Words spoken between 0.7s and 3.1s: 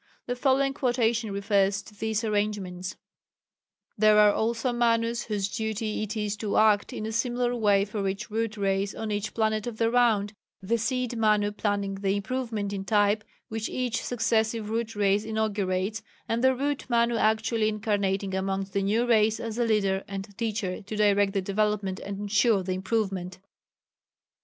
quotation refers to these arrangements: